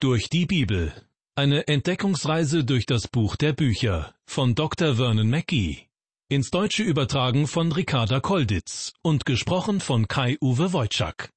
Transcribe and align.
Durch 0.00 0.30
die 0.30 0.46
Bibel. 0.46 0.92
Eine 1.34 1.66
Entdeckungsreise 1.66 2.62
durch 2.62 2.86
das 2.86 3.08
Buch 3.08 3.34
der 3.34 3.52
Bücher 3.52 4.14
von 4.26 4.54
Dr. 4.54 4.94
Vernon 4.94 5.28
Mackey. 5.28 5.88
Ins 6.28 6.50
Deutsche 6.50 6.84
übertragen 6.84 7.48
von 7.48 7.72
Ricarda 7.72 8.20
Kolditz 8.20 8.92
und 9.02 9.26
gesprochen 9.26 9.80
von 9.80 10.06
Kai-Uwe 10.06 10.72
Wojczak. 10.72 11.30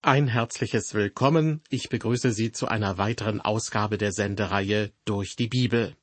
Ein 0.00 0.28
herzliches 0.28 0.94
Willkommen. 0.94 1.60
Ich 1.70 1.88
begrüße 1.88 2.30
Sie 2.30 2.52
zu 2.52 2.68
einer 2.68 2.98
weiteren 2.98 3.40
Ausgabe 3.40 3.98
der 3.98 4.12
Sendereihe 4.12 4.92
Durch 5.04 5.34
die 5.34 5.48
Bibel. 5.48 5.96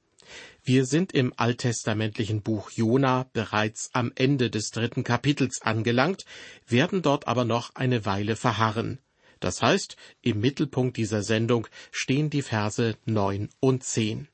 Wir 0.63 0.85
sind 0.85 1.13
im 1.13 1.31
alttestamentlichen 1.37 2.41
Buch 2.41 2.71
Jona 2.71 3.29
bereits 3.31 3.89
am 3.93 4.11
Ende 4.15 4.49
des 4.49 4.71
dritten 4.71 5.05
Kapitels 5.05 5.61
angelangt, 5.61 6.25
werden 6.67 7.01
dort 7.01 7.29
aber 7.29 7.45
noch 7.45 7.73
eine 7.73 8.05
Weile 8.05 8.35
verharren. 8.35 8.99
Das 9.45 9.61
heißt, 9.61 9.95
im 10.23 10.39
Mittelpunkt 10.39 10.97
dieser 10.97 11.21
Sendung 11.21 11.67
stehen 11.91 12.31
die 12.31 12.41
Verse 12.41 12.97
neun 13.05 13.49
und 13.59 13.83
zehn. 13.83 14.27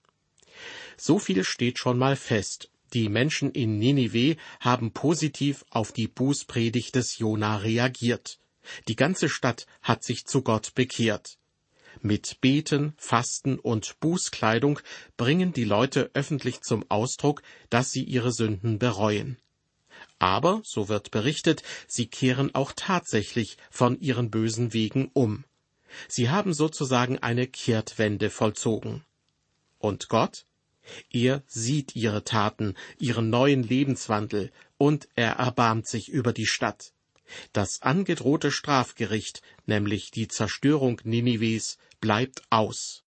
So 0.96 1.20
viel 1.20 1.44
steht 1.44 1.80
schon 1.80 1.98
mal 1.98 2.16
fest. 2.16 2.72
Die 2.94 3.10
Menschen 3.10 3.52
in 3.52 3.78
Ninive 3.78 4.38
haben 4.62 4.94
positiv 4.94 5.66
auf 5.70 5.92
die 5.92 6.08
Bußpredigt 6.08 6.96
des 6.96 7.18
Jona 7.18 7.58
reagiert. 7.58 8.40
Die 8.88 8.96
ganze 8.96 9.28
Stadt 9.28 9.66
hat 9.82 10.06
sich 10.06 10.24
zu 10.28 10.44
Gott 10.44 10.76
bekehrt. 10.76 11.38
Mit 12.00 12.40
Beten, 12.40 12.94
Fasten 12.96 13.60
und 13.60 14.00
Bußkleidung 14.00 14.80
bringen 15.18 15.52
die 15.52 15.66
Leute 15.66 16.10
öffentlich 16.14 16.62
zum 16.62 16.90
Ausdruck, 16.90 17.44
dass 17.70 17.92
sie 17.92 18.06
ihre 18.06 18.32
Sünden 18.32 18.80
bereuen. 18.80 19.36
Aber, 20.22 20.62
so 20.64 20.88
wird 20.88 21.10
berichtet, 21.10 21.64
sie 21.88 22.06
kehren 22.06 22.54
auch 22.54 22.74
tatsächlich 22.76 23.58
von 23.72 24.00
ihren 24.00 24.30
bösen 24.30 24.72
Wegen 24.72 25.10
um. 25.14 25.46
Sie 26.08 26.30
haben 26.30 26.54
sozusagen 26.54 27.18
eine 27.18 27.48
Kehrtwende 27.48 28.30
vollzogen. 28.30 29.04
Und 29.80 30.10
Gott? 30.10 30.46
Er 31.10 31.42
sieht 31.48 31.96
ihre 31.96 32.24
Taten, 32.24 32.76
ihren 33.00 33.32
neuen 33.32 33.64
Lebenswandel, 33.64 34.52
und 34.78 35.10
er 35.16 35.38
erbarmt 35.38 35.88
sich 35.88 36.08
über 36.10 36.34
die 36.34 36.46
Stadt. 36.46 36.94
Das 37.52 37.82
angedrohte 37.82 38.52
Strafgericht, 38.52 39.42
nämlich 39.66 40.12
die 40.12 40.28
Zerstörung 40.28 41.02
Ninives, 41.04 41.80
bleibt 42.00 42.44
aus. 42.52 43.04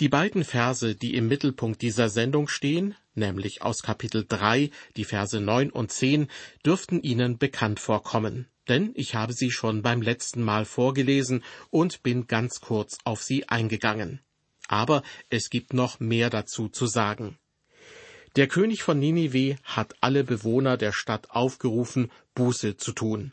Die 0.00 0.08
beiden 0.08 0.42
Verse, 0.42 0.96
die 0.96 1.14
im 1.14 1.28
Mittelpunkt 1.28 1.82
dieser 1.82 2.08
Sendung 2.08 2.48
stehen, 2.48 2.96
nämlich 3.16 3.62
aus 3.62 3.82
Kapitel 3.82 4.24
3, 4.28 4.70
die 4.96 5.04
Verse 5.04 5.40
9 5.40 5.70
und 5.70 5.90
10, 5.90 6.28
dürften 6.64 7.02
Ihnen 7.02 7.38
bekannt 7.38 7.80
vorkommen, 7.80 8.46
denn 8.68 8.92
ich 8.94 9.14
habe 9.14 9.32
sie 9.32 9.50
schon 9.50 9.82
beim 9.82 10.02
letzten 10.02 10.42
Mal 10.42 10.64
vorgelesen 10.64 11.42
und 11.70 12.02
bin 12.02 12.26
ganz 12.26 12.60
kurz 12.60 12.98
auf 13.04 13.22
sie 13.22 13.48
eingegangen. 13.48 14.20
Aber 14.68 15.02
es 15.30 15.50
gibt 15.50 15.72
noch 15.72 16.00
mehr 16.00 16.30
dazu 16.30 16.68
zu 16.68 16.86
sagen. 16.86 17.38
Der 18.36 18.48
König 18.48 18.82
von 18.82 18.98
Ninive 18.98 19.56
hat 19.62 19.94
alle 20.00 20.24
Bewohner 20.24 20.76
der 20.76 20.92
Stadt 20.92 21.30
aufgerufen, 21.30 22.10
Buße 22.34 22.76
zu 22.76 22.92
tun, 22.92 23.32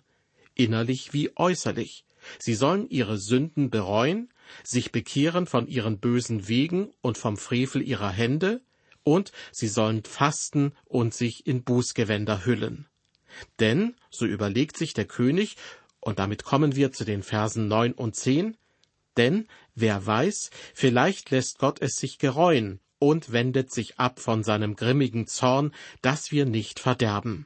innerlich 0.55 1.13
wie 1.13 1.35
äußerlich. 1.35 2.05
Sie 2.39 2.53
sollen 2.53 2.89
ihre 2.89 3.17
Sünden 3.17 3.69
bereuen 3.69 4.29
sich 4.63 4.91
bekehren 4.91 5.45
von 5.45 5.67
ihren 5.67 5.99
bösen 5.99 6.47
Wegen 6.47 6.91
und 7.01 7.17
vom 7.17 7.37
Frevel 7.37 7.81
ihrer 7.81 8.09
Hände, 8.09 8.61
und 9.03 9.31
sie 9.51 9.67
sollen 9.67 10.03
fasten 10.03 10.73
und 10.85 11.13
sich 11.13 11.45
in 11.45 11.63
Bußgewänder 11.63 12.45
hüllen. 12.45 12.87
Denn, 13.59 13.95
so 14.09 14.25
überlegt 14.25 14.77
sich 14.77 14.93
der 14.93 15.05
König, 15.05 15.57
und 15.99 16.19
damit 16.19 16.43
kommen 16.43 16.75
wir 16.75 16.91
zu 16.91 17.05
den 17.05 17.23
Versen 17.23 17.67
neun 17.67 17.93
und 17.93 18.15
zehn, 18.15 18.57
denn, 19.17 19.47
wer 19.75 20.05
weiß, 20.05 20.49
vielleicht 20.73 21.31
lässt 21.31 21.59
Gott 21.59 21.81
es 21.81 21.95
sich 21.95 22.17
gereuen 22.17 22.79
und 22.99 23.31
wendet 23.31 23.71
sich 23.71 23.99
ab 23.99 24.19
von 24.19 24.43
seinem 24.43 24.75
grimmigen 24.75 25.27
Zorn, 25.27 25.73
dass 26.01 26.31
wir 26.31 26.45
nicht 26.45 26.79
verderben. 26.79 27.45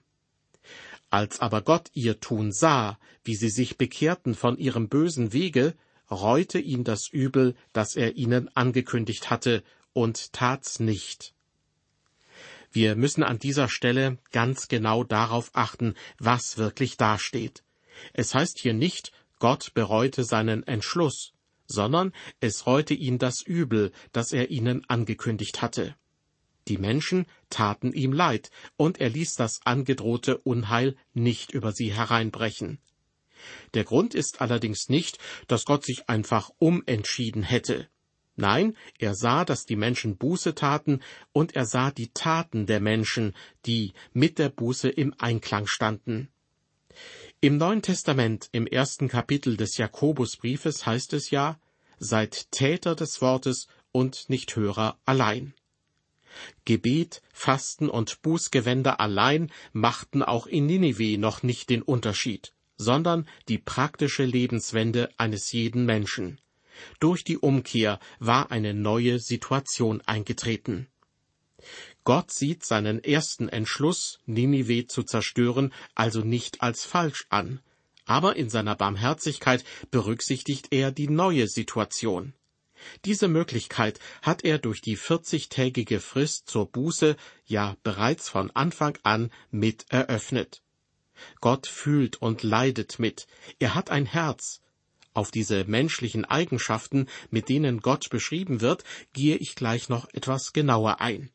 Als 1.10 1.40
aber 1.40 1.62
Gott 1.62 1.90
ihr 1.94 2.20
Tun 2.20 2.52
sah, 2.52 3.00
wie 3.24 3.36
sie 3.36 3.50
sich 3.50 3.78
bekehrten 3.78 4.36
von 4.36 4.58
ihrem 4.58 4.90
bösen 4.90 5.34
Wege, 5.34 5.74
reute 6.12 6.60
ihn 6.60 6.84
das 6.84 7.10
Übel, 7.10 7.56
das 7.74 7.96
er 7.96 8.18
ihnen 8.18 8.50
angekündigt 8.56 9.30
hatte, 9.30 9.64
und 9.94 10.34
tat's 10.34 10.80
nicht. 10.80 11.34
Wir 12.72 12.96
müssen 12.96 13.24
an 13.24 13.40
dieser 13.40 13.70
Stelle 13.70 14.18
ganz 14.32 14.68
genau 14.68 15.04
darauf 15.04 15.52
achten, 15.54 15.96
was 16.20 16.58
wirklich 16.58 16.98
dasteht. 16.98 17.64
Es 18.14 18.34
heißt 18.36 18.60
hier 18.60 18.74
nicht, 18.74 19.12
Gott 19.40 19.74
bereute 19.74 20.24
seinen 20.24 20.64
Entschluss, 20.64 21.34
sondern 21.68 22.14
es 22.40 22.66
reute 22.66 22.94
ihn 22.94 23.20
das 23.20 23.42
Übel, 23.42 23.92
das 24.12 24.32
er 24.32 24.50
ihnen 24.50 24.84
angekündigt 24.90 25.62
hatte. 25.62 25.96
Die 26.68 26.78
Menschen 26.78 27.26
taten 27.50 27.94
ihm 27.94 28.12
leid, 28.12 28.52
und 28.76 29.00
er 29.00 29.10
ließ 29.10 29.36
das 29.36 29.62
angedrohte 29.64 30.38
Unheil 30.40 30.96
nicht 31.14 31.52
über 31.52 31.72
sie 31.72 31.94
hereinbrechen. 31.94 32.80
Der 33.74 33.84
Grund 33.84 34.16
ist 34.16 34.42
allerdings 34.42 34.90
nicht, 34.90 35.20
dass 35.48 35.66
Gott 35.66 35.86
sich 35.86 36.10
einfach 36.10 36.50
umentschieden 36.58 37.44
hätte. 37.44 37.88
Nein, 38.38 38.78
er 38.98 39.16
sah, 39.16 39.44
dass 39.44 39.66
die 39.66 39.75
Menschen 39.75 40.16
Buße 40.16 40.56
taten, 40.56 41.02
und 41.34 41.56
er 41.56 41.66
sah 41.66 41.92
die 41.92 42.14
Taten 42.14 42.66
der 42.66 42.80
Menschen, 42.80 43.36
die 43.66 43.94
mit 44.14 44.40
der 44.40 44.50
Buße 44.50 44.88
im 44.88 45.14
Einklang 45.18 45.68
standen. 45.68 46.30
Im 47.42 47.58
Neuen 47.58 47.81
Testament, 47.81 48.48
im 48.53 48.66
ersten 48.66 49.09
Kapitel 49.09 49.58
des 49.58 49.78
Jakobusbriefes 49.78 50.86
heißt 50.86 51.14
es 51.14 51.30
ja, 51.31 51.59
Seid 52.00 52.52
Täter 52.52 52.96
des 52.96 53.22
Wortes 53.22 53.68
und 53.92 54.30
nicht 54.30 54.56
Hörer 54.56 55.00
allein. 55.04 55.54
Gebet, 56.64 57.22
Fasten 57.34 57.90
und 57.90 58.22
Bußgewänder 58.22 59.00
allein 59.00 59.52
machten 59.74 60.22
auch 60.24 60.46
in 60.46 60.68
Ninive 60.68 61.18
noch 61.18 61.42
nicht 61.42 61.69
den 61.69 61.81
Unterschied 61.81 62.54
sondern 62.78 63.28
die 63.48 63.58
praktische 63.58 64.24
Lebenswende 64.24 65.09
eines 65.18 65.52
jeden 65.52 65.86
Menschen. 65.86 66.40
Durch 67.00 67.24
die 67.24 67.38
Umkehr 67.38 68.00
war 68.20 68.52
eine 68.52 68.74
neue 68.74 69.20
Situation 69.20 70.02
eingetreten. 70.06 70.88
Gott 72.04 72.32
sieht 72.32 72.66
seinen 72.66 73.04
ersten 73.04 73.50
Entschluss, 73.50 74.20
Ninive 74.26 74.88
zu 74.88 75.04
zerstören, 75.04 75.74
also 75.96 76.22
nicht 76.22 76.62
als 76.62 76.86
falsch 76.86 77.26
an, 77.30 77.60
aber 78.06 78.36
in 78.36 78.50
seiner 78.50 78.76
Barmherzigkeit 78.76 79.66
berücksichtigt 79.92 80.68
er 80.72 80.92
die 80.92 81.10
neue 81.10 81.48
Situation. 81.48 82.34
Diese 83.06 83.28
Möglichkeit 83.28 84.00
hat 84.22 84.44
er 84.44 84.60
durch 84.60 84.82
die 84.82 84.96
vierzigtägige 84.96 86.00
Frist 86.00 86.48
zur 86.48 86.72
Buße 86.72 87.18
ja 87.46 87.76
bereits 87.84 88.30
von 88.30 88.52
Anfang 88.52 88.98
an 89.04 89.32
mit 89.52 89.86
eröffnet. 89.90 90.62
Gott 91.42 91.68
fühlt 91.68 92.22
und 92.22 92.44
leidet 92.44 93.00
mit. 93.00 93.28
Er 93.60 93.74
hat 93.76 93.90
ein 93.90 94.06
Herz. 94.06 94.62
Auf 95.18 95.32
diese 95.32 95.66
menschlichen 95.66 96.26
Eigenschaften, 96.26 97.08
mit 97.32 97.50
denen 97.50 97.80
Gott 97.80 98.12
beschrieben 98.12 98.62
wird, 98.62 98.84
gehe 99.14 99.36
ich 99.36 99.56
gleich 99.56 99.90
noch 99.90 100.08
etwas 100.14 100.54
genauer 100.54 101.02
ein. 101.02 101.32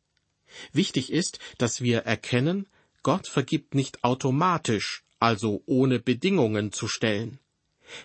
Wichtig 0.72 1.10
ist, 1.10 1.40
dass 1.58 1.80
wir 1.80 2.02
erkennen, 2.02 2.68
Gott 3.02 3.26
vergibt 3.26 3.74
nicht 3.74 4.04
automatisch, 4.04 5.02
also 5.18 5.64
ohne 5.66 5.98
Bedingungen 5.98 6.70
zu 6.70 6.86
stellen. 6.86 7.40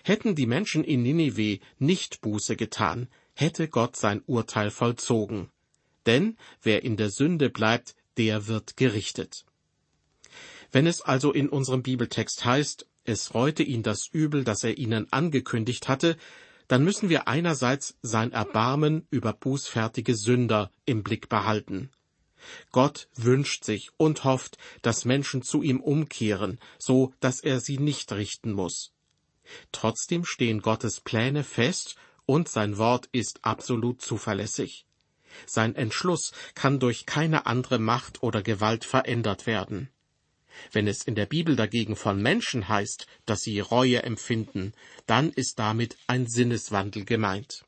Hätten 0.02 0.34
die 0.34 0.46
Menschen 0.46 0.82
in 0.82 1.04
Ninive 1.04 1.60
nicht 1.78 2.22
Buße 2.22 2.56
getan, 2.56 3.06
hätte 3.34 3.68
Gott 3.68 3.94
sein 3.94 4.20
Urteil 4.26 4.72
vollzogen. 4.72 5.48
Denn 6.06 6.36
wer 6.60 6.82
in 6.82 6.96
der 6.96 7.10
Sünde 7.10 7.50
bleibt, 7.50 7.94
der 8.16 8.48
wird 8.48 8.76
gerichtet. 8.76 9.44
Wenn 10.72 10.88
es 10.88 11.02
also 11.02 11.32
in 11.32 11.48
unserem 11.48 11.84
Bibeltext 11.84 12.44
heißt, 12.44 12.88
es 13.08 13.34
reute 13.34 13.62
ihn 13.62 13.82
das 13.82 14.08
Übel, 14.10 14.44
das 14.44 14.64
er 14.64 14.78
ihnen 14.78 15.12
angekündigt 15.12 15.88
hatte, 15.88 16.16
dann 16.68 16.84
müssen 16.84 17.08
wir 17.08 17.26
einerseits 17.26 17.96
sein 18.02 18.32
Erbarmen 18.32 19.06
über 19.10 19.32
bußfertige 19.32 20.14
Sünder 20.14 20.70
im 20.84 21.02
Blick 21.02 21.28
behalten. 21.28 21.90
Gott 22.70 23.08
wünscht 23.16 23.64
sich 23.64 23.90
und 23.96 24.24
hofft, 24.24 24.58
dass 24.82 25.04
Menschen 25.04 25.42
zu 25.42 25.62
ihm 25.62 25.80
umkehren, 25.80 26.58
so 26.78 27.12
dass 27.20 27.40
er 27.40 27.60
sie 27.60 27.78
nicht 27.78 28.12
richten 28.12 28.52
muss. 28.52 28.92
Trotzdem 29.72 30.24
stehen 30.24 30.60
Gottes 30.60 31.00
Pläne 31.00 31.42
fest 31.42 31.96
und 32.26 32.48
sein 32.48 32.76
Wort 32.76 33.08
ist 33.12 33.40
absolut 33.42 34.02
zuverlässig. 34.02 34.86
Sein 35.46 35.74
Entschluss 35.74 36.32
kann 36.54 36.78
durch 36.78 37.06
keine 37.06 37.46
andere 37.46 37.78
Macht 37.78 38.22
oder 38.22 38.42
Gewalt 38.42 38.84
verändert 38.84 39.46
werden. 39.46 39.88
Wenn 40.72 40.86
es 40.86 41.02
in 41.02 41.14
der 41.14 41.26
Bibel 41.26 41.56
dagegen 41.56 41.96
von 41.96 42.20
Menschen 42.20 42.68
heißt, 42.68 43.06
dass 43.26 43.42
sie 43.42 43.60
Reue 43.60 44.02
empfinden, 44.02 44.72
dann 45.06 45.30
ist 45.30 45.58
damit 45.58 45.96
ein 46.06 46.26
Sinneswandel 46.26 47.04
gemeint. 47.04 47.64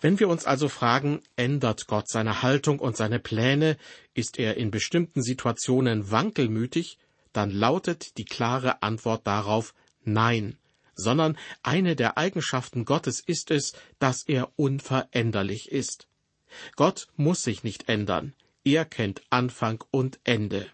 Wenn 0.00 0.20
wir 0.20 0.28
uns 0.28 0.44
also 0.44 0.68
fragen, 0.68 1.22
ändert 1.36 1.86
Gott 1.86 2.08
seine 2.08 2.42
Haltung 2.42 2.78
und 2.78 2.96
seine 2.96 3.18
Pläne, 3.18 3.78
ist 4.12 4.38
er 4.38 4.56
in 4.56 4.70
bestimmten 4.70 5.22
Situationen 5.22 6.10
wankelmütig, 6.10 6.98
dann 7.32 7.50
lautet 7.50 8.18
die 8.18 8.24
klare 8.26 8.82
Antwort 8.82 9.26
darauf 9.26 9.74
Nein. 10.04 10.58
sondern 10.96 11.36
eine 11.62 11.96
der 11.96 12.18
Eigenschaften 12.18 12.84
Gottes 12.84 13.20
ist 13.20 13.50
es, 13.50 13.72
dass 13.98 14.22
er 14.22 14.52
unveränderlich 14.56 15.72
ist. 15.72 16.06
Gott 16.76 17.08
muss 17.16 17.42
sich 17.42 17.64
nicht 17.64 17.88
ändern, 17.88 18.34
er 18.64 18.84
kennt 18.84 19.22
Anfang 19.30 19.82
und 19.90 20.20
Ende. 20.24 20.66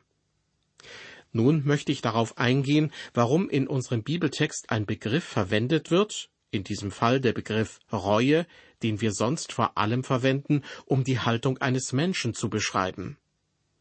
Nun 1.32 1.64
möchte 1.64 1.92
ich 1.92 2.02
darauf 2.02 2.38
eingehen, 2.38 2.92
warum 3.14 3.48
in 3.48 3.68
unserem 3.68 4.02
Bibeltext 4.02 4.70
ein 4.70 4.86
Begriff 4.86 5.24
verwendet 5.24 5.90
wird, 5.90 6.28
in 6.50 6.64
diesem 6.64 6.90
Fall 6.90 7.20
der 7.20 7.32
Begriff 7.32 7.78
Reue, 7.92 8.46
den 8.82 9.00
wir 9.00 9.12
sonst 9.12 9.52
vor 9.52 9.78
allem 9.78 10.02
verwenden, 10.02 10.62
um 10.86 11.04
die 11.04 11.20
Haltung 11.20 11.58
eines 11.58 11.92
Menschen 11.92 12.34
zu 12.34 12.48
beschreiben. 12.50 13.16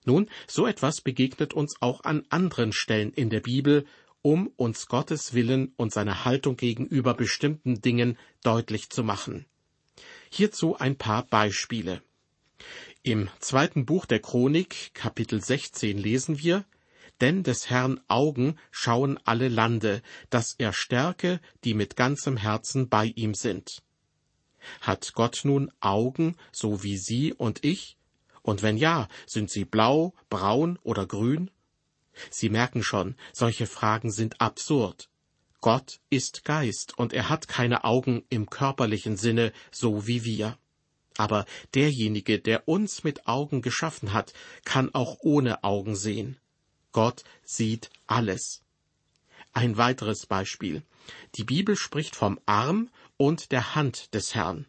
Nun, 0.06 0.30
so 0.48 0.68
etwas 0.68 1.02
begegnet 1.02 1.54
uns 1.54 1.76
auch 1.82 2.04
an 2.04 2.24
anderen 2.30 2.72
Stellen 2.72 3.12
in 3.14 3.30
der 3.30 3.42
Bibel, 3.42 3.86
um 4.22 4.48
uns 4.56 4.88
Gottes 4.88 5.34
Willen 5.34 5.74
und 5.78 5.94
seine 5.94 6.26
Haltung 6.26 6.58
gegenüber 6.58 7.14
bestimmten 7.14 7.82
Dingen 7.82 8.18
deutlich 8.44 8.90
zu 8.90 9.04
machen. 9.04 9.46
Hierzu 10.30 10.78
ein 10.78 10.98
paar 10.98 11.26
Beispiele. 11.26 12.02
Im 13.02 13.30
zweiten 13.40 13.86
Buch 13.86 14.06
der 14.06 14.20
Chronik, 14.20 14.94
Kapitel 14.94 15.42
16, 15.42 15.98
lesen 15.98 16.40
wir, 16.40 16.66
denn 17.22 17.44
des 17.44 17.70
Herrn 17.70 18.00
Augen 18.08 18.58
schauen 18.72 19.20
alle 19.26 19.48
Lande, 19.48 20.02
dass 20.30 20.56
er 20.58 20.74
stärke, 20.74 21.40
die 21.64 21.74
mit 21.74 21.96
ganzem 21.96 22.38
Herzen 22.38 22.90
bei 22.90 23.06
ihm 23.16 23.34
sind. 23.34 23.82
Hat 24.82 25.14
Gott 25.14 25.42
nun 25.44 25.72
Augen, 25.80 26.36
so 26.52 26.84
wie 26.84 26.98
Sie 26.98 27.34
und 27.34 27.64
ich? 27.64 27.98
Und 28.42 28.62
wenn 28.62 28.78
ja, 28.78 29.08
sind 29.26 29.50
sie 29.50 29.66
blau, 29.66 30.14
braun 30.30 30.80
oder 30.84 31.06
grün? 31.06 31.52
Sie 32.30 32.50
merken 32.50 32.84
schon, 32.84 33.16
solche 33.34 33.68
Fragen 33.68 34.12
sind 34.12 34.42
absurd. 34.42 35.10
Gott 35.62 36.00
ist 36.10 36.46
Geist 36.46 36.98
und 36.98 37.14
er 37.14 37.30
hat 37.30 37.48
keine 37.48 37.84
Augen 37.84 38.24
im 38.30 38.50
körperlichen 38.50 39.18
Sinne, 39.18 39.52
so 39.72 40.08
wie 40.08 40.24
wir. 40.24 40.58
Aber 41.18 41.46
derjenige, 41.74 42.40
der 42.40 42.68
uns 42.68 43.04
mit 43.04 43.28
Augen 43.28 43.62
geschaffen 43.62 44.14
hat, 44.14 44.34
kann 44.64 44.94
auch 44.94 45.18
ohne 45.20 45.64
Augen 45.64 45.96
sehen. 45.96 46.40
Gott 46.92 47.24
sieht 47.44 47.90
alles. 48.08 48.64
Ein 49.54 49.78
weiteres 49.78 50.26
Beispiel. 50.26 50.84
Die 51.36 51.44
Bibel 51.44 51.76
spricht 51.76 52.16
vom 52.16 52.40
Arm 52.46 52.90
und 53.18 53.52
der 53.52 53.76
Hand 53.76 54.14
des 54.14 54.36
Herrn. 54.36 54.66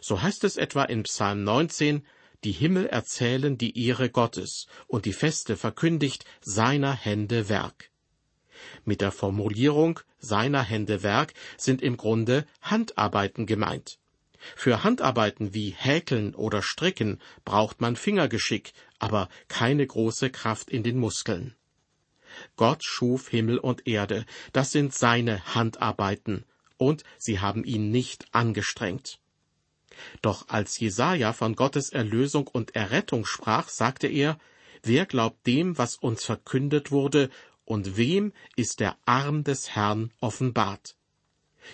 So 0.00 0.22
heißt 0.22 0.44
es 0.44 0.56
etwa 0.56 0.84
in 0.84 1.02
Psalm 1.04 1.44
19, 1.44 2.06
die 2.44 2.52
Himmel 2.52 2.86
erzählen 2.86 3.58
die 3.58 3.86
Ehre 3.86 4.08
Gottes 4.08 4.66
und 4.86 5.04
die 5.04 5.12
Feste 5.12 5.56
verkündigt 5.56 6.24
seiner 6.40 6.92
Hände 6.92 7.48
Werk. 7.48 7.90
Mit 8.84 9.00
der 9.00 9.12
Formulierung 9.12 10.00
seiner 10.18 10.62
Hände 10.62 11.02
Werk 11.02 11.34
sind 11.56 11.82
im 11.82 11.96
Grunde 11.96 12.46
Handarbeiten 12.62 13.46
gemeint. 13.46 13.98
Für 14.56 14.84
Handarbeiten 14.84 15.52
wie 15.52 15.70
Häkeln 15.70 16.34
oder 16.34 16.62
Stricken 16.62 17.20
braucht 17.44 17.80
man 17.80 17.96
Fingergeschick, 17.96 18.72
aber 18.98 19.28
keine 19.48 19.86
große 19.86 20.30
Kraft 20.30 20.70
in 20.70 20.82
den 20.82 20.98
Muskeln. 20.98 21.54
Gott 22.56 22.84
schuf 22.84 23.28
Himmel 23.28 23.58
und 23.58 23.86
Erde, 23.86 24.26
das 24.52 24.72
sind 24.72 24.92
seine 24.94 25.54
Handarbeiten, 25.54 26.44
und 26.76 27.04
sie 27.18 27.40
haben 27.40 27.64
ihn 27.64 27.90
nicht 27.90 28.26
angestrengt. 28.32 29.20
Doch 30.22 30.48
als 30.48 30.78
Jesaja 30.78 31.32
von 31.32 31.56
Gottes 31.56 31.90
Erlösung 31.90 32.46
und 32.46 32.74
Errettung 32.74 33.24
sprach, 33.24 33.68
sagte 33.68 34.06
er, 34.06 34.38
Wer 34.82 35.04
glaubt 35.04 35.46
dem, 35.46 35.76
was 35.76 35.96
uns 35.96 36.24
verkündet 36.24 36.90
wurde, 36.90 37.28
und 37.66 37.96
wem 37.96 38.32
ist 38.56 38.80
der 38.80 38.96
Arm 39.04 39.44
des 39.44 39.70
Herrn 39.70 40.12
offenbart? 40.20 40.96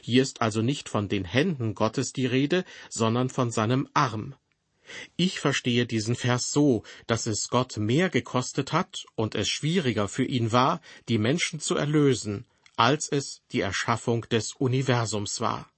Hier 0.03 0.23
ist 0.23 0.43
also 0.43 0.61
nicht 0.61 0.89
von 0.89 1.09
den 1.09 1.25
Händen 1.25 1.75
Gottes 1.75 2.13
die 2.13 2.27
Rede, 2.27 2.65
sondern 2.89 3.29
von 3.29 3.51
seinem 3.51 3.89
Arm. 3.95 4.35
Ich 5.17 5.41
verstehe 5.41 5.87
diesen 5.87 6.17
Vers 6.17 6.51
so, 6.51 6.83
dass 7.07 7.27
es 7.27 7.49
Gott 7.49 7.77
mehr 7.77 8.11
gekostet 8.11 8.73
hat 8.73 9.05
und 9.15 9.35
es 9.35 9.49
schwieriger 9.49 10.09
für 10.09 10.25
ihn 10.25 10.53
war, 10.53 10.81
die 11.09 11.19
Menschen 11.19 11.61
zu 11.61 11.77
erlösen, 11.77 12.45
als 12.77 13.09
es 13.09 13.43
die 13.53 13.61
Erschaffung 13.61 14.29
des 14.29 14.53
Universums 14.53 15.41
war. 15.41 15.71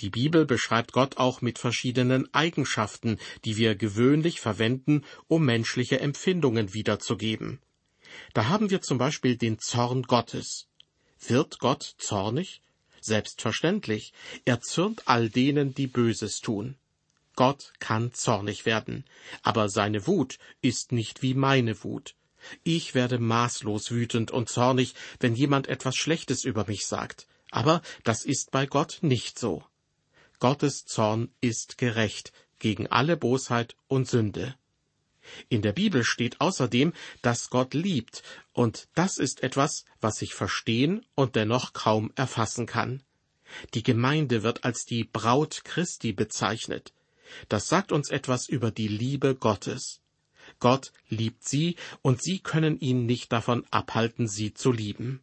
Die 0.00 0.10
Bibel 0.10 0.44
beschreibt 0.44 0.92
Gott 0.92 1.16
auch 1.16 1.40
mit 1.40 1.58
verschiedenen 1.58 2.32
Eigenschaften, 2.34 3.18
die 3.44 3.56
wir 3.56 3.74
gewöhnlich 3.74 4.40
verwenden, 4.40 5.04
um 5.28 5.44
menschliche 5.44 6.00
Empfindungen 6.00 6.74
wiederzugeben. 6.74 7.60
Da 8.34 8.48
haben 8.48 8.70
wir 8.70 8.82
zum 8.82 8.98
Beispiel 8.98 9.36
den 9.36 9.58
Zorn 9.58 10.02
Gottes. 10.02 10.66
Wird 11.20 11.60
Gott 11.60 11.94
zornig? 11.98 12.60
Selbstverständlich. 13.00 14.12
Er 14.44 14.60
zürnt 14.60 15.08
all 15.08 15.30
denen, 15.30 15.74
die 15.74 15.86
Böses 15.86 16.40
tun. 16.40 16.76
Gott 17.34 17.72
kann 17.78 18.12
zornig 18.12 18.66
werden, 18.66 19.04
aber 19.42 19.68
seine 19.68 20.06
Wut 20.06 20.38
ist 20.60 20.92
nicht 20.92 21.22
wie 21.22 21.34
meine 21.34 21.82
Wut. 21.84 22.14
Ich 22.64 22.94
werde 22.94 23.18
maßlos 23.18 23.90
wütend 23.90 24.30
und 24.30 24.48
zornig, 24.48 24.94
wenn 25.20 25.34
jemand 25.34 25.68
etwas 25.68 25.96
Schlechtes 25.96 26.44
über 26.44 26.66
mich 26.66 26.86
sagt. 26.86 27.26
Aber 27.50 27.82
das 28.04 28.24
ist 28.24 28.50
bei 28.50 28.66
Gott 28.66 28.98
nicht 29.02 29.38
so. 29.38 29.64
Gottes 30.40 30.84
Zorn 30.86 31.30
ist 31.40 31.78
gerecht 31.78 32.32
gegen 32.58 32.86
alle 32.88 33.16
Bosheit 33.16 33.76
und 33.86 34.08
Sünde. 34.08 34.56
In 35.48 35.62
der 35.62 35.72
Bibel 35.72 36.02
steht 36.02 36.40
außerdem, 36.40 36.92
dass 37.22 37.50
Gott 37.50 37.74
liebt, 37.74 38.22
und 38.52 38.88
das 38.94 39.18
ist 39.18 39.42
etwas, 39.42 39.84
was 40.00 40.20
ich 40.20 40.34
verstehen 40.34 41.06
und 41.14 41.36
dennoch 41.36 41.72
kaum 41.74 42.10
erfassen 42.16 42.66
kann. 42.66 43.02
Die 43.74 43.82
Gemeinde 43.82 44.42
wird 44.42 44.64
als 44.64 44.84
die 44.84 45.04
Braut 45.04 45.62
Christi 45.64 46.12
bezeichnet. 46.12 46.92
Das 47.48 47.68
sagt 47.68 47.92
uns 47.92 48.10
etwas 48.10 48.48
über 48.48 48.70
die 48.70 48.88
Liebe 48.88 49.34
Gottes. 49.34 50.00
Gott 50.58 50.92
liebt 51.08 51.46
sie, 51.46 51.76
und 52.02 52.22
sie 52.22 52.40
können 52.40 52.78
ihn 52.78 53.06
nicht 53.06 53.32
davon 53.32 53.64
abhalten, 53.70 54.28
sie 54.28 54.54
zu 54.54 54.72
lieben. 54.72 55.22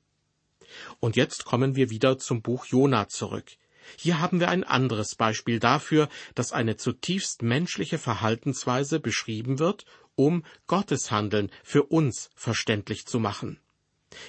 Und 1.00 1.16
jetzt 1.16 1.46
kommen 1.46 1.76
wir 1.76 1.90
wieder 1.90 2.18
zum 2.20 2.42
Buch 2.42 2.66
Jona 2.66 3.08
zurück. 3.08 3.52
Hier 3.98 4.20
haben 4.20 4.40
wir 4.40 4.50
ein 4.50 4.64
anderes 4.64 5.16
Beispiel 5.16 5.60
dafür, 5.60 6.10
dass 6.36 6.52
eine 6.52 6.78
zutiefst 6.78 7.42
menschliche 7.42 7.98
Verhaltensweise 7.98 9.00
beschrieben 9.00 9.60
wird, 9.60 9.86
um 10.16 10.44
Gottes 10.68 11.12
Handeln 11.12 11.50
für 11.64 11.84
uns 11.84 12.30
verständlich 12.36 13.06
zu 13.06 13.20
machen. 13.20 13.60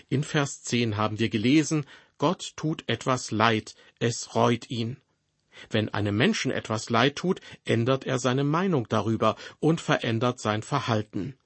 In 0.08 0.24
Vers 0.24 0.62
10 0.62 0.96
haben 0.96 1.18
wir 1.18 1.28
gelesen, 1.28 1.86
Gott 2.18 2.52
tut 2.56 2.84
etwas 2.86 3.30
Leid, 3.30 3.74
es 3.98 4.34
reut 4.34 4.70
ihn. 4.70 4.98
Wenn 5.68 5.88
einem 5.90 6.16
Menschen 6.16 6.50
etwas 6.50 6.90
Leid 6.90 7.16
tut, 7.16 7.40
ändert 7.64 8.06
er 8.06 8.18
seine 8.18 8.44
Meinung 8.44 8.88
darüber 8.88 9.36
und 9.58 9.80
verändert 9.80 10.40
sein 10.40 10.62
Verhalten. 10.62 11.36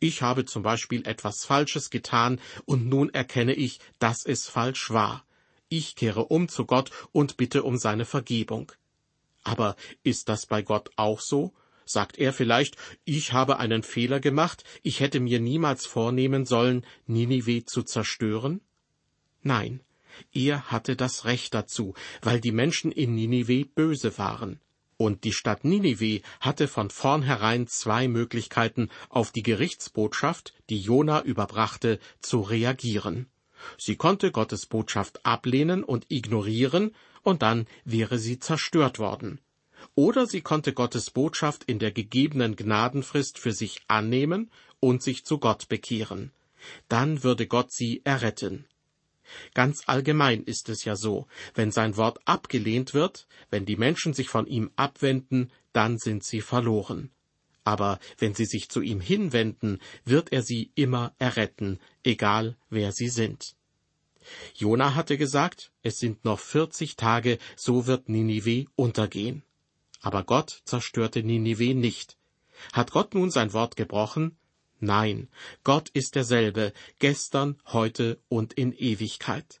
Ich 0.00 0.20
habe 0.20 0.44
zum 0.44 0.64
Beispiel 0.64 1.06
etwas 1.06 1.44
Falsches 1.44 1.88
getan, 1.88 2.40
und 2.64 2.88
nun 2.88 3.10
erkenne 3.10 3.54
ich, 3.54 3.78
dass 4.00 4.26
es 4.26 4.48
falsch 4.48 4.90
war. 4.90 5.24
Ich 5.68 5.94
kehre 5.94 6.24
um 6.24 6.48
zu 6.48 6.66
Gott 6.66 6.90
und 7.12 7.36
bitte 7.36 7.62
um 7.62 7.78
seine 7.78 8.04
Vergebung. 8.04 8.72
Aber 9.44 9.76
ist 10.02 10.28
das 10.28 10.46
bei 10.46 10.62
Gott 10.62 10.90
auch 10.96 11.20
so? 11.20 11.52
Sagt 11.84 12.18
er 12.18 12.32
vielleicht, 12.32 12.76
ich 13.04 13.32
habe 13.32 13.58
einen 13.58 13.82
Fehler 13.82 14.20
gemacht, 14.20 14.64
ich 14.82 15.00
hätte 15.00 15.20
mir 15.20 15.40
niemals 15.40 15.86
vornehmen 15.86 16.46
sollen, 16.46 16.84
Ninive 17.06 17.64
zu 17.64 17.82
zerstören? 17.82 18.60
Nein, 19.42 19.80
er 20.32 20.70
hatte 20.70 20.96
das 20.96 21.24
Recht 21.24 21.54
dazu, 21.54 21.94
weil 22.20 22.40
die 22.40 22.52
Menschen 22.52 22.92
in 22.92 23.14
Ninive 23.14 23.66
böse 23.66 24.16
waren. 24.18 24.60
Und 24.96 25.24
die 25.24 25.32
Stadt 25.32 25.64
Ninive 25.64 26.22
hatte 26.40 26.68
von 26.68 26.90
vornherein 26.90 27.66
zwei 27.66 28.06
Möglichkeiten, 28.08 28.88
auf 29.08 29.32
die 29.32 29.42
Gerichtsbotschaft, 29.42 30.54
die 30.70 30.80
Jona 30.80 31.22
überbrachte, 31.22 31.98
zu 32.20 32.40
reagieren. 32.40 33.26
Sie 33.78 33.96
konnte 33.96 34.30
Gottes 34.30 34.66
Botschaft 34.66 35.24
ablehnen 35.24 35.82
und 35.84 36.06
ignorieren, 36.08 36.94
und 37.22 37.42
dann 37.42 37.66
wäre 37.84 38.18
sie 38.18 38.38
zerstört 38.38 38.98
worden. 38.98 39.40
Oder 39.94 40.26
sie 40.26 40.40
konnte 40.40 40.72
Gottes 40.72 41.10
Botschaft 41.10 41.64
in 41.64 41.78
der 41.78 41.92
gegebenen 41.92 42.56
Gnadenfrist 42.56 43.38
für 43.38 43.52
sich 43.52 43.82
annehmen 43.88 44.50
und 44.80 45.02
sich 45.02 45.24
zu 45.24 45.38
Gott 45.38 45.68
bekehren. 45.68 46.32
Dann 46.88 47.22
würde 47.24 47.46
Gott 47.46 47.72
sie 47.72 48.02
erretten. 48.04 48.66
Ganz 49.54 49.82
allgemein 49.86 50.44
ist 50.44 50.68
es 50.68 50.84
ja 50.84 50.96
so, 50.96 51.26
wenn 51.54 51.70
sein 51.70 51.96
Wort 51.96 52.20
abgelehnt 52.26 52.94
wird, 52.94 53.26
wenn 53.50 53.66
die 53.66 53.76
Menschen 53.76 54.14
sich 54.14 54.28
von 54.28 54.46
ihm 54.46 54.70
abwenden, 54.76 55.50
dann 55.72 55.98
sind 55.98 56.24
sie 56.24 56.40
verloren. 56.40 57.10
Aber 57.64 58.00
wenn 58.18 58.34
sie 58.34 58.44
sich 58.44 58.68
zu 58.68 58.80
ihm 58.80 59.00
hinwenden, 59.00 59.80
wird 60.04 60.32
er 60.32 60.42
sie 60.42 60.72
immer 60.74 61.14
erretten, 61.18 61.78
egal 62.02 62.56
wer 62.70 62.92
sie 62.92 63.08
sind. 63.08 63.54
Jona 64.54 64.94
hatte 64.94 65.16
gesagt, 65.16 65.72
es 65.82 65.98
sind 65.98 66.24
noch 66.24 66.38
vierzig 66.38 66.96
Tage, 66.96 67.38
so 67.56 67.86
wird 67.86 68.08
Ninive 68.08 68.66
untergehen. 68.76 69.42
Aber 70.00 70.24
Gott 70.24 70.62
zerstörte 70.64 71.22
Ninive 71.22 71.74
nicht. 71.74 72.16
Hat 72.72 72.90
Gott 72.90 73.14
nun 73.14 73.30
sein 73.30 73.52
Wort 73.52 73.76
gebrochen? 73.76 74.36
Nein, 74.84 75.28
Gott 75.62 75.90
ist 75.90 76.16
derselbe, 76.16 76.72
gestern, 76.98 77.56
heute 77.66 78.20
und 78.28 78.52
in 78.54 78.72
Ewigkeit. 78.72 79.60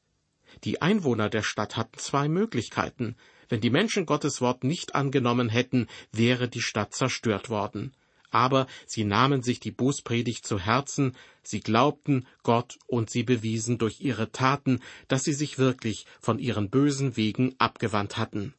Die 0.64 0.82
Einwohner 0.82 1.30
der 1.30 1.44
Stadt 1.44 1.76
hatten 1.76 1.96
zwei 1.96 2.28
Möglichkeiten. 2.28 3.14
Wenn 3.48 3.60
die 3.60 3.70
Menschen 3.70 4.04
Gottes 4.04 4.40
Wort 4.40 4.64
nicht 4.64 4.96
angenommen 4.96 5.48
hätten, 5.48 5.86
wäre 6.10 6.48
die 6.48 6.60
Stadt 6.60 6.92
zerstört 6.92 7.50
worden. 7.50 7.92
Aber 8.32 8.66
sie 8.84 9.04
nahmen 9.04 9.44
sich 9.44 9.60
die 9.60 9.70
Bußpredigt 9.70 10.44
zu 10.44 10.58
Herzen, 10.58 11.16
sie 11.44 11.60
glaubten 11.60 12.26
Gott 12.42 12.80
und 12.88 13.08
sie 13.08 13.22
bewiesen 13.22 13.78
durch 13.78 14.00
ihre 14.00 14.32
Taten, 14.32 14.80
dass 15.06 15.22
sie 15.22 15.34
sich 15.34 15.56
wirklich 15.56 16.04
von 16.20 16.40
ihren 16.40 16.68
bösen 16.68 17.16
Wegen 17.16 17.54
abgewandt 17.58 18.16
hatten. 18.16 18.54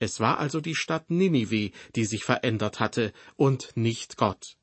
Es 0.00 0.18
war 0.18 0.40
also 0.40 0.60
die 0.60 0.74
Stadt 0.74 1.10
Ninive, 1.10 1.70
die 1.94 2.04
sich 2.06 2.24
verändert 2.24 2.80
hatte, 2.80 3.12
und 3.36 3.76
nicht 3.76 4.16
Gott. 4.16 4.56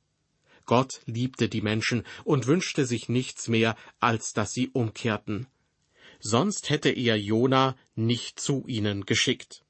Gott 0.74 1.02
liebte 1.18 1.50
die 1.50 1.66
Menschen 1.72 2.00
und 2.24 2.48
wünschte 2.48 2.86
sich 2.86 3.10
nichts 3.10 3.48
mehr, 3.48 3.76
als 4.00 4.34
dass 4.34 4.54
sie 4.54 4.70
umkehrten 4.70 5.48
sonst 6.20 6.70
hätte 6.70 6.90
er 6.90 7.18
Jona 7.18 7.76
nicht 7.96 8.40
zu 8.40 8.66
ihnen 8.68 9.06
geschickt. 9.06 9.64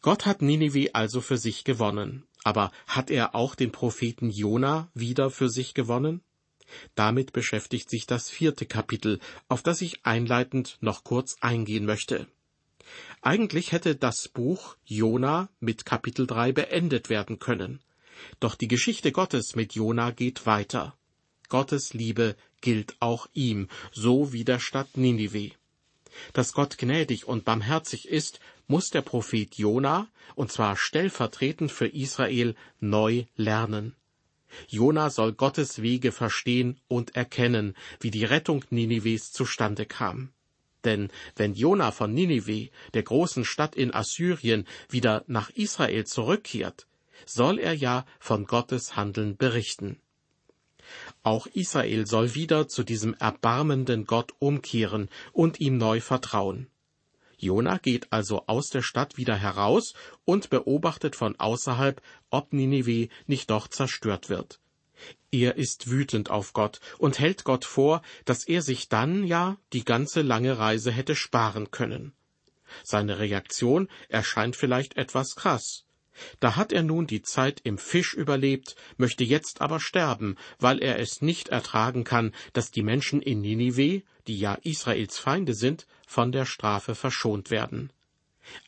Gott 0.00 0.26
hat 0.26 0.42
Ninive 0.42 0.94
also 0.94 1.20
für 1.20 1.38
sich 1.38 1.64
gewonnen, 1.64 2.24
aber 2.42 2.72
hat 2.86 3.10
er 3.10 3.34
auch 3.34 3.54
den 3.54 3.70
Propheten 3.70 4.30
Jona 4.30 4.90
wieder 4.94 5.30
für 5.30 5.48
sich 5.48 5.74
gewonnen? 5.74 6.22
Damit 6.94 7.32
beschäftigt 7.32 7.90
sich 7.90 8.06
das 8.06 8.30
vierte 8.30 8.66
Kapitel, 8.66 9.20
auf 9.48 9.62
das 9.62 9.82
ich 9.82 10.04
einleitend 10.04 10.78
noch 10.80 11.04
kurz 11.04 11.36
eingehen 11.40 11.84
möchte. 11.84 12.26
Eigentlich 13.20 13.72
hätte 13.72 13.94
das 13.94 14.28
Buch 14.28 14.76
Jona 14.84 15.48
mit 15.60 15.84
Kapitel 15.84 16.26
3 16.26 16.52
beendet 16.52 17.10
werden 17.10 17.38
können. 17.38 17.80
Doch 18.40 18.54
die 18.54 18.68
Geschichte 18.68 19.12
Gottes 19.12 19.54
mit 19.54 19.74
Jona 19.74 20.10
geht 20.10 20.46
weiter. 20.46 20.96
Gottes 21.48 21.92
Liebe 21.92 22.36
gilt 22.60 22.96
auch 23.00 23.26
ihm, 23.34 23.68
so 23.92 24.32
wie 24.32 24.44
der 24.44 24.58
Stadt 24.58 24.96
Ninive. 24.96 25.52
Dass 26.32 26.52
Gott 26.52 26.78
gnädig 26.78 27.26
und 27.26 27.44
barmherzig 27.44 28.08
ist, 28.08 28.40
muss 28.66 28.90
der 28.90 29.02
Prophet 29.02 29.54
Jona, 29.56 30.08
und 30.34 30.52
zwar 30.52 30.76
stellvertretend 30.76 31.70
für 31.70 31.88
Israel, 31.88 32.54
neu 32.80 33.24
lernen. 33.36 33.94
Jona 34.68 35.10
soll 35.10 35.32
Gottes 35.32 35.82
Wege 35.82 36.12
verstehen 36.12 36.80
und 36.88 37.16
erkennen, 37.16 37.74
wie 38.00 38.10
die 38.10 38.24
Rettung 38.24 38.64
Ninives 38.70 39.32
zustande 39.32 39.86
kam. 39.86 40.32
Denn 40.84 41.10
wenn 41.36 41.54
Jona 41.54 41.90
von 41.90 42.12
Ninive, 42.12 42.70
der 42.94 43.02
großen 43.02 43.44
Stadt 43.44 43.76
in 43.76 43.94
Assyrien, 43.94 44.66
wieder 44.88 45.24
nach 45.26 45.50
Israel 45.50 46.06
zurückkehrt, 46.06 46.86
soll 47.26 47.58
er 47.58 47.74
ja 47.74 48.04
von 48.18 48.46
Gottes 48.46 48.96
Handeln 48.96 49.36
berichten. 49.36 50.00
Auch 51.22 51.46
Israel 51.46 52.06
soll 52.06 52.34
wieder 52.34 52.68
zu 52.68 52.82
diesem 52.82 53.14
erbarmenden 53.14 54.04
Gott 54.04 54.32
umkehren 54.38 55.08
und 55.32 55.60
ihm 55.60 55.78
neu 55.78 56.00
vertrauen. 56.00 56.68
Jona 57.38 57.78
geht 57.78 58.12
also 58.12 58.44
aus 58.46 58.68
der 58.68 58.82
Stadt 58.82 59.16
wieder 59.16 59.34
heraus 59.34 59.94
und 60.24 60.48
beobachtet 60.50 61.16
von 61.16 61.38
außerhalb, 61.38 62.00
ob 62.30 62.52
Ninive 62.52 63.08
nicht 63.26 63.50
doch 63.50 63.66
zerstört 63.68 64.28
wird. 64.28 64.60
Er 65.32 65.56
ist 65.56 65.90
wütend 65.90 66.30
auf 66.30 66.52
Gott 66.52 66.80
und 66.98 67.18
hält 67.18 67.42
Gott 67.42 67.64
vor, 67.64 68.02
dass 68.24 68.44
er 68.44 68.62
sich 68.62 68.88
dann 68.88 69.24
ja 69.24 69.56
die 69.72 69.84
ganze 69.84 70.22
lange 70.22 70.58
Reise 70.58 70.92
hätte 70.92 71.16
sparen 71.16 71.72
können. 71.72 72.12
Seine 72.84 73.18
Reaktion 73.18 73.88
erscheint 74.08 74.54
vielleicht 74.54 74.96
etwas 74.96 75.34
krass. 75.34 75.84
Da 76.40 76.56
hat 76.56 76.72
er 76.72 76.82
nun 76.82 77.06
die 77.06 77.22
Zeit 77.22 77.60
im 77.64 77.78
Fisch 77.78 78.14
überlebt, 78.14 78.76
möchte 78.96 79.24
jetzt 79.24 79.60
aber 79.60 79.80
sterben, 79.80 80.36
weil 80.58 80.78
er 80.78 80.98
es 80.98 81.22
nicht 81.22 81.48
ertragen 81.48 82.04
kann, 82.04 82.32
dass 82.52 82.70
die 82.70 82.82
Menschen 82.82 83.22
in 83.22 83.40
Ninive, 83.40 84.02
die 84.26 84.38
ja 84.38 84.54
Israels 84.62 85.18
Feinde 85.18 85.54
sind, 85.54 85.86
von 86.06 86.32
der 86.32 86.44
Strafe 86.44 86.94
verschont 86.94 87.50
werden. 87.50 87.92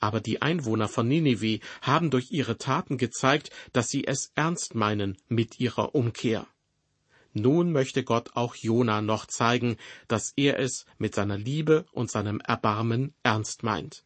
Aber 0.01 0.21
die 0.21 0.41
Einwohner 0.41 0.89
von 0.89 1.09
Ninive 1.09 1.61
haben 1.83 2.11
durch 2.11 2.31
ihre 2.31 2.59
Taten 2.59 2.97
gezeigt, 2.97 3.51
dass 3.73 3.89
sie 3.89 4.07
es 4.07 4.31
ernst 4.35 4.75
meinen 4.75 5.19
mit 5.29 5.61
ihrer 5.61 5.95
Umkehr. 5.95 6.47
Nun 7.33 7.73
möchte 7.73 8.05
Gott 8.05 8.31
auch 8.35 8.55
Jona 8.55 9.03
noch 9.03 9.27
zeigen, 9.27 9.77
dass 10.07 10.33
er 10.37 10.61
es 10.61 10.87
mit 10.99 11.17
seiner 11.17 11.37
Liebe 11.37 11.85
und 11.91 12.11
seinem 12.11 12.41
Erbarmen 12.41 13.13
ernst 13.25 13.65
meint. 13.65 14.05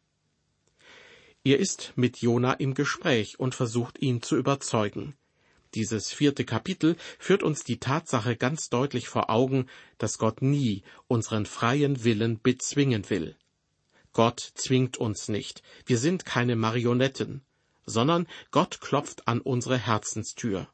Er 1.43 1.57
ist 1.57 1.93
mit 1.95 2.17
Jona 2.17 2.53
im 2.53 2.73
Gespräch 2.73 3.39
und 3.39 3.55
versucht 3.55 4.01
ihn 4.01 4.21
zu 4.21 4.35
überzeugen. 4.35 5.15
Dieses 5.73 6.11
vierte 6.11 6.43
Kapitel 6.43 6.97
führt 7.17 7.43
uns 7.43 7.63
die 7.63 7.79
Tatsache 7.79 8.35
ganz 8.35 8.69
deutlich 8.69 9.07
vor 9.07 9.29
Augen, 9.29 9.67
dass 9.99 10.17
Gott 10.17 10.41
nie 10.41 10.83
unseren 11.07 11.45
freien 11.45 12.03
Willen 12.03 12.41
bezwingen 12.41 13.09
will. 13.09 13.37
Gott 14.11 14.39
zwingt 14.55 14.97
uns 14.97 15.29
nicht, 15.29 15.61
wir 15.85 15.97
sind 15.97 16.25
keine 16.25 16.55
Marionetten, 16.55 17.41
sondern 17.85 18.27
Gott 18.51 18.81
klopft 18.81 19.27
an 19.27 19.39
unsere 19.39 19.77
Herzenstür. 19.77 20.67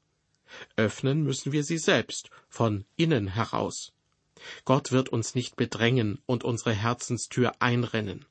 Öffnen 0.78 1.24
müssen 1.24 1.52
wir 1.52 1.64
sie 1.64 1.78
selbst, 1.78 2.30
von 2.48 2.86
innen 2.96 3.28
heraus. 3.28 3.92
Gott 4.64 4.92
wird 4.92 5.10
uns 5.10 5.36
nicht 5.36 5.58
bedrängen 5.58 6.20
und 6.26 6.44
unsere 6.44 6.74
Herzenstür 6.74 7.54
einrennen. 7.60 8.26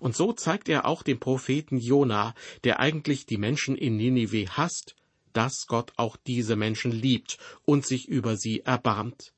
Und 0.00 0.16
so 0.16 0.32
zeigt 0.32 0.68
er 0.68 0.86
auch 0.86 1.02
dem 1.02 1.18
Propheten 1.18 1.78
Jona, 1.78 2.34
der 2.64 2.80
eigentlich 2.80 3.26
die 3.26 3.38
Menschen 3.38 3.76
in 3.76 3.96
Ninive 3.96 4.46
hasst, 4.56 4.94
dass 5.32 5.66
Gott 5.66 5.92
auch 5.96 6.16
diese 6.16 6.56
Menschen 6.56 6.92
liebt 6.92 7.38
und 7.64 7.86
sich 7.86 8.08
über 8.08 8.36
sie 8.36 8.60
erbarmt. 8.60 9.32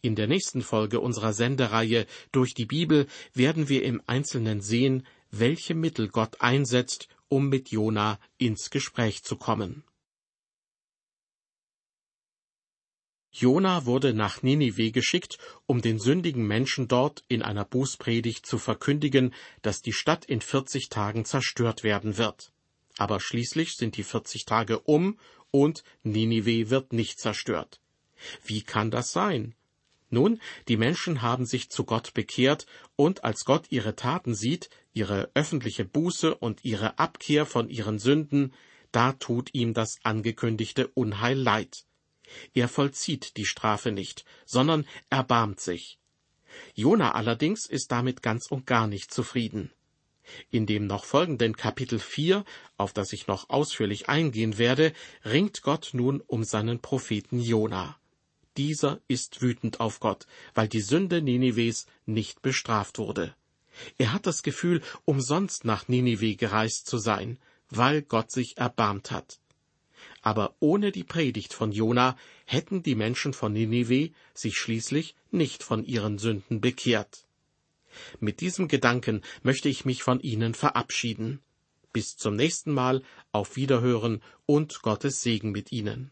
In 0.00 0.16
der 0.16 0.26
nächsten 0.26 0.62
Folge 0.62 1.00
unserer 1.00 1.32
Sendereihe 1.32 2.06
durch 2.32 2.54
die 2.54 2.66
Bibel 2.66 3.06
werden 3.32 3.68
wir 3.68 3.84
im 3.84 4.02
Einzelnen 4.06 4.60
sehen, 4.60 5.06
welche 5.30 5.74
Mittel 5.74 6.08
Gott 6.08 6.40
einsetzt, 6.40 7.08
um 7.28 7.48
mit 7.48 7.70
Jona 7.70 8.18
ins 8.38 8.70
Gespräch 8.70 9.22
zu 9.22 9.36
kommen. 9.36 9.84
Jona 13.30 13.84
wurde 13.84 14.14
nach 14.14 14.42
Ninive 14.42 14.90
geschickt, 14.90 15.38
um 15.66 15.82
den 15.82 15.98
sündigen 15.98 16.46
Menschen 16.46 16.88
dort 16.88 17.22
in 17.28 17.42
einer 17.42 17.64
Bußpredigt 17.64 18.46
zu 18.46 18.58
verkündigen, 18.58 19.34
dass 19.62 19.82
die 19.82 19.92
Stadt 19.92 20.24
in 20.24 20.40
vierzig 20.40 20.88
Tagen 20.88 21.24
zerstört 21.24 21.82
werden 21.82 22.16
wird. 22.16 22.52
Aber 22.96 23.20
schließlich 23.20 23.76
sind 23.76 23.96
die 23.96 24.02
vierzig 24.02 24.44
Tage 24.44 24.80
um 24.80 25.18
und 25.50 25.84
Ninive 26.02 26.70
wird 26.70 26.92
nicht 26.92 27.20
zerstört. 27.20 27.80
Wie 28.44 28.62
kann 28.62 28.90
das 28.90 29.12
sein? 29.12 29.54
Nun, 30.10 30.40
die 30.68 30.76
Menschen 30.76 31.20
haben 31.22 31.44
sich 31.44 31.70
zu 31.70 31.84
Gott 31.84 32.14
bekehrt, 32.14 32.66
und 32.96 33.24
als 33.24 33.44
Gott 33.44 33.66
ihre 33.70 33.94
Taten 33.94 34.34
sieht, 34.34 34.70
ihre 34.94 35.30
öffentliche 35.34 35.84
Buße 35.84 36.34
und 36.34 36.64
ihre 36.64 36.98
Abkehr 36.98 37.44
von 37.44 37.68
ihren 37.68 37.98
Sünden, 37.98 38.54
da 38.90 39.12
tut 39.12 39.50
ihm 39.52 39.74
das 39.74 39.98
angekündigte 40.02 40.88
Unheil 40.88 41.38
leid. 41.38 41.84
Er 42.54 42.68
vollzieht 42.68 43.36
die 43.36 43.46
Strafe 43.46 43.92
nicht, 43.92 44.24
sondern 44.44 44.86
erbarmt 45.10 45.60
sich. 45.60 45.98
Jona 46.74 47.12
allerdings 47.12 47.66
ist 47.66 47.92
damit 47.92 48.22
ganz 48.22 48.46
und 48.46 48.66
gar 48.66 48.86
nicht 48.86 49.12
zufrieden. 49.12 49.70
In 50.50 50.66
dem 50.66 50.86
noch 50.86 51.04
folgenden 51.04 51.56
Kapitel 51.56 51.98
4, 51.98 52.44
auf 52.76 52.92
das 52.92 53.12
ich 53.12 53.26
noch 53.26 53.48
ausführlich 53.48 54.08
eingehen 54.08 54.58
werde, 54.58 54.92
ringt 55.24 55.62
Gott 55.62 55.90
nun 55.92 56.20
um 56.20 56.44
seinen 56.44 56.80
Propheten 56.80 57.40
Jona. 57.40 57.98
Dieser 58.56 59.00
ist 59.08 59.40
wütend 59.40 59.80
auf 59.80 60.00
Gott, 60.00 60.26
weil 60.54 60.68
die 60.68 60.80
Sünde 60.80 61.22
Ninives 61.22 61.86
nicht 62.06 62.42
bestraft 62.42 62.98
wurde. 62.98 63.34
Er 63.96 64.12
hat 64.12 64.26
das 64.26 64.42
Gefühl, 64.42 64.82
umsonst 65.04 65.64
nach 65.64 65.88
Ninive 65.88 66.34
gereist 66.34 66.86
zu 66.86 66.98
sein, 66.98 67.38
weil 67.70 68.02
Gott 68.02 68.30
sich 68.30 68.56
erbarmt 68.56 69.10
hat. 69.10 69.38
Aber 70.22 70.56
ohne 70.60 70.92
die 70.92 71.04
Predigt 71.04 71.52
von 71.52 71.72
Jona 71.72 72.16
hätten 72.44 72.82
die 72.82 72.94
Menschen 72.94 73.32
von 73.32 73.52
Ninive 73.52 74.10
sich 74.34 74.58
schließlich 74.58 75.14
nicht 75.30 75.62
von 75.62 75.84
ihren 75.84 76.18
Sünden 76.18 76.60
bekehrt. 76.60 77.26
Mit 78.20 78.40
diesem 78.40 78.68
Gedanken 78.68 79.22
möchte 79.42 79.68
ich 79.68 79.84
mich 79.84 80.02
von 80.02 80.20
Ihnen 80.20 80.54
verabschieden. 80.54 81.40
Bis 81.92 82.16
zum 82.16 82.36
nächsten 82.36 82.72
Mal, 82.72 83.02
auf 83.32 83.56
Wiederhören 83.56 84.22
und 84.46 84.82
Gottes 84.82 85.22
Segen 85.22 85.52
mit 85.52 85.72
Ihnen. 85.72 86.10